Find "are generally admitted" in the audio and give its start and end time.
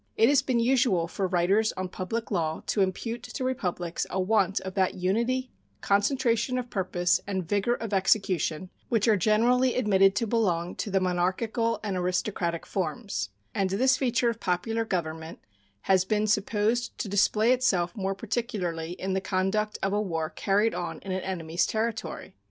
9.07-10.15